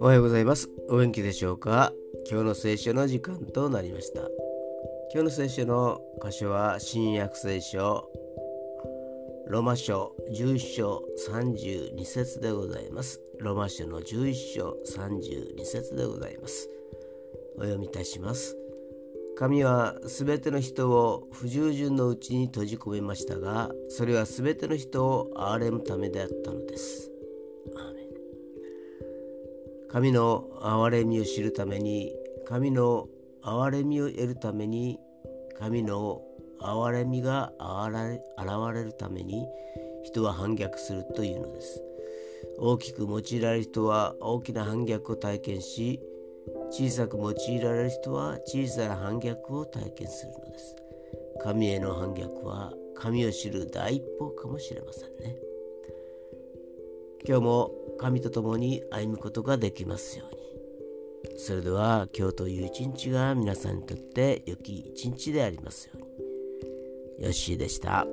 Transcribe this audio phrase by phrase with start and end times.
[0.00, 0.68] おはようございます。
[0.88, 1.92] お元気でしょうか？
[2.30, 4.20] 今日の聖書の時間となりました。
[5.12, 8.08] 今日の聖書の箇所は新約聖書
[9.48, 13.20] ロマ書11章32節でございます。
[13.40, 16.70] ロマ書の11章32節でございます。
[17.56, 18.56] お読みいたします。
[19.36, 27.10] 神はすべての人を不従順のうちに閉じ込めましたが、それはすべての人を憐れむためであったのです。
[29.94, 32.12] 神の憐れみを知るために、
[32.46, 33.08] 神の
[33.42, 34.98] 憐れみを得るために、
[35.56, 36.22] 神の
[36.60, 38.20] 憐れみが現
[38.74, 39.46] れるために、
[40.02, 41.80] 人は反逆するというのです。
[42.58, 46.00] 大きく用いられる人は大きな反逆を体験し、
[46.76, 50.74] 小さく用いられる人は小さな反逆を体験するのです。
[51.40, 55.36] 神への反逆は神を知る第一歩かもしれませんね。
[57.24, 61.38] 今日も神と共に歩むことができますように。
[61.38, 65.98] それでは今日という一日が皆さんにとって良き一日でありますよう
[67.20, 67.24] に。
[67.24, 68.04] よッしーでした。